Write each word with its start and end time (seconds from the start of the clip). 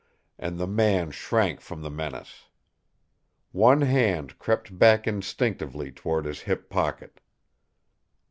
And 0.39 0.57
the 0.57 0.65
man 0.65 1.11
shrank 1.11 1.61
from 1.61 1.83
the 1.83 1.91
menace. 1.91 2.45
One 3.51 3.81
hand 3.81 4.39
crept 4.39 4.75
back 4.79 5.05
instinctively 5.05 5.91
toward 5.91 6.25
his 6.25 6.41
hip 6.41 6.71
pocket. 6.71 7.19